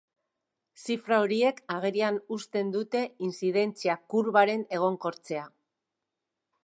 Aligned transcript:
Zifra 0.83 1.17
horiek 1.25 1.59
agerian 1.75 2.17
uzten 2.37 2.71
dute 2.77 3.03
intzidentzia-kurbaren 3.27 4.65
egonkortzea. 4.79 5.45